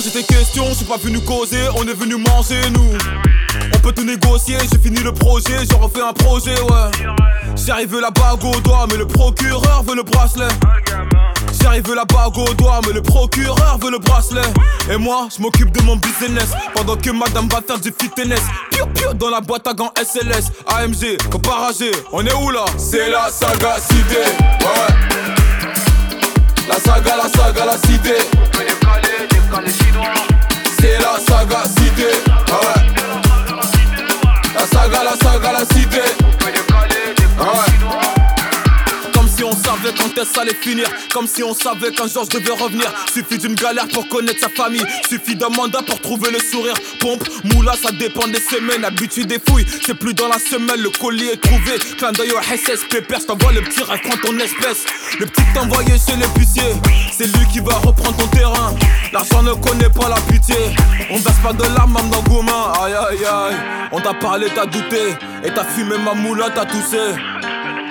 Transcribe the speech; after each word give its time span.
changer 0.00 0.10
tes 0.10 0.22
questions, 0.22 0.64
je 0.70 0.74
suis 0.74 0.84
pas 0.84 0.96
venu 0.96 1.20
causer, 1.20 1.60
on 1.76 1.82
est 1.86 1.94
venu 1.94 2.16
manger 2.16 2.60
nous. 2.72 2.92
On 3.74 3.78
peut 3.80 3.92
tout 3.92 4.04
négocier, 4.04 4.56
j'ai 4.70 4.78
fini 4.78 5.00
le 5.00 5.12
projet, 5.12 5.58
j'ai 5.68 5.76
refait 5.76 6.02
un 6.02 6.12
projet, 6.12 6.58
ouais. 6.60 6.90
J'ai 7.56 7.72
arrivé 7.72 8.00
la 8.00 8.10
bague 8.10 8.44
au 8.44 8.60
doigt, 8.60 8.86
mais 8.90 8.96
le 8.96 9.06
procureur 9.06 9.82
veut 9.86 9.96
le 9.96 10.02
bracelet. 10.02 10.48
J'arrive 11.60 11.92
la 11.94 12.04
bague 12.04 12.38
au 12.38 12.54
doigt, 12.54 12.80
mais 12.86 12.94
le 12.94 13.02
procureur 13.02 13.78
veut 13.82 13.90
le 13.90 13.98
bracelet. 13.98 14.48
Et 14.90 14.96
moi, 14.96 15.28
je 15.36 15.42
m'occupe 15.42 15.70
de 15.72 15.82
mon 15.82 15.96
business. 15.96 16.50
Pendant 16.74 16.96
que 16.96 17.10
madame 17.10 17.48
va 17.48 17.60
faire 17.60 17.78
du 17.78 17.92
fitness. 17.92 18.40
Piu 18.70 18.84
piu 18.94 19.06
dans 19.14 19.28
la 19.28 19.40
boîte 19.40 19.66
à 19.66 19.74
gants 19.74 19.92
SLS. 19.96 20.50
AMG, 20.66 21.18
comparager, 21.30 21.90
on 22.12 22.24
est 22.24 22.34
où 22.34 22.50
là? 22.50 22.64
C'est 22.78 23.10
la 23.10 23.28
saga 23.30 23.76
cité. 23.78 24.20
Ouais. 24.60 24.94
La 26.68 26.76
saga, 26.76 27.16
la 27.16 27.28
saga, 27.28 27.66
la 27.66 27.76
cité. 27.78 28.39
Est-ce 40.20 40.38
allait 40.38 40.54
finir. 40.54 40.86
Comme 41.12 41.26
si 41.26 41.42
on 41.42 41.54
savait 41.54 41.90
qu'un 41.92 42.06
jour 42.06 42.24
je 42.30 42.38
devais 42.38 42.52
revenir. 42.52 42.92
Suffit 43.12 43.38
d'une 43.38 43.54
galère 43.54 43.88
pour 43.88 44.08
connaître 44.08 44.40
sa 44.40 44.48
famille. 44.48 44.84
Suffit 45.08 45.36
d'un 45.36 45.48
mandat 45.48 45.82
pour 45.82 46.00
trouver 46.00 46.30
le 46.30 46.38
sourire. 46.38 46.74
Pompe, 47.00 47.26
moula, 47.44 47.72
ça 47.74 47.90
dépend 47.92 48.26
des 48.28 48.40
semaines. 48.40 48.84
Habitude 48.84 49.26
des 49.26 49.38
fouilles, 49.38 49.66
c'est 49.84 49.94
plus 49.94 50.14
dans 50.14 50.28
la 50.28 50.38
semaine. 50.38 50.80
Le 50.80 50.90
colis 50.90 51.28
est 51.28 51.40
trouvé. 51.40 51.78
Clin 51.98 52.12
d'œil 52.12 52.32
au 52.32 52.40
SS, 52.42 52.84
pépère. 52.90 53.24
T'envoies 53.26 53.52
le 53.52 53.62
petit 53.62 53.82
rêve, 53.82 54.00
ton 54.22 54.38
espèce. 54.38 54.84
Le 55.18 55.26
petit 55.26 55.58
envoyé 55.58 55.92
chez 55.98 56.16
l'épicier. 56.16 56.62
C'est 57.16 57.26
lui 57.26 57.46
qui 57.52 57.60
va 57.60 57.74
reprendre 57.74 58.16
ton 58.16 58.26
terrain. 58.28 58.74
L'argent 59.12 59.42
ne 59.42 59.52
connaît 59.54 59.90
pas 59.90 60.08
la 60.08 60.20
pitié. 60.32 60.56
On 61.10 61.18
verse 61.18 61.38
pas 61.42 61.52
de 61.52 61.64
larmes, 61.74 61.94
même 61.94 62.10
dans 62.10 62.22
Goumin. 62.22 62.72
Aïe 62.82 62.92
aïe 62.92 63.24
aïe. 63.24 63.56
On 63.92 64.00
t'a 64.00 64.14
parlé, 64.14 64.48
t'as 64.54 64.66
douté. 64.66 65.14
Et 65.44 65.50
t'as 65.52 65.64
fumé 65.64 65.96
ma 65.98 66.14
moula, 66.14 66.50
t'as 66.54 66.66
toussé. 66.66 66.98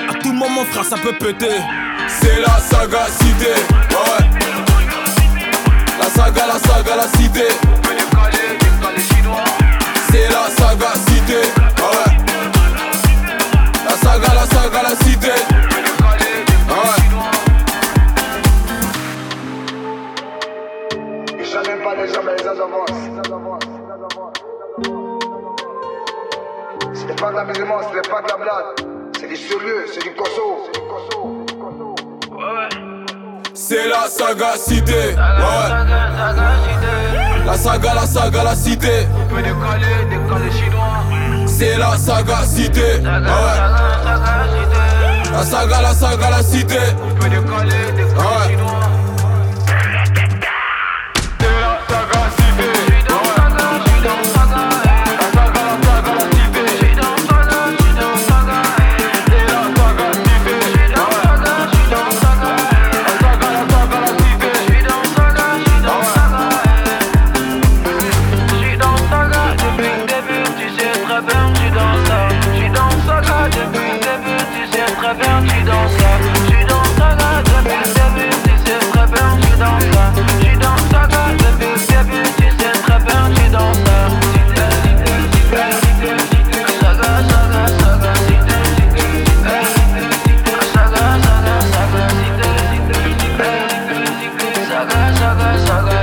À 0.10 0.14
tout 0.16 0.34
moment, 0.34 0.66
frère, 0.66 0.86
ça 0.86 0.98
peut 0.98 1.14
péter. 1.14 1.58
C'est 2.22 2.40
la 2.40 2.60
saga 2.60 3.06
cité. 3.22 3.54
Ouais. 3.92 4.24
La 6.00 6.06
saga, 6.10 6.48
la 6.48 6.60
saga, 6.60 6.96
la 6.96 7.08
cité. 7.08 7.48
C'est 10.12 10.28
la 10.30 10.50
saga 10.58 10.94
cité. 11.08 11.42
Ouais. 11.78 12.12
La 13.86 13.92
saga, 13.92 14.34
la 14.34 14.46
saga, 14.48 14.82
la 14.84 14.96
cité. 15.06 15.36
Ouais. 16.70 17.00
Jamais 21.44 21.84
pas 21.84 21.96
les 21.96 22.08
les 22.08 22.48
avancent. 22.48 22.90
C'était 26.94 27.16
pas 27.16 27.32
de 27.32 27.36
l'amusement, 27.36 27.80
c'était 27.84 28.10
pas 28.10 28.22
de 28.22 28.28
la 28.28 28.38
blague. 28.38 28.88
C'est 29.20 29.28
du 29.28 29.36
sérieux, 29.36 29.86
c'est 29.92 30.04
du 30.04 30.14
cosso. 30.16 31.39
C'est 33.70 33.88
la 33.88 34.08
saga 34.10 34.58
cité. 34.58 34.92
Ouais. 34.92 35.16
La 37.46 37.54
saga, 37.54 37.94
la 37.94 38.08
saga, 38.08 38.44
la 38.44 38.56
cité. 38.56 39.08
On 39.16 39.28
peut 39.28 39.44
décoller, 39.44 40.06
décoller 40.10 40.52
chinois. 40.52 41.04
C'est 41.46 41.78
la 41.78 41.96
saga 41.96 42.38
cité. 42.48 42.82
Ouais. 42.82 43.10
La 45.32 45.44
saga, 45.44 45.82
la 45.84 45.94
saga, 45.94 46.30
la 46.32 46.42
cité. 46.42 46.80
On 47.04 47.14
peut 47.14 47.30
chinois. 47.30 47.59
saga 95.68 95.99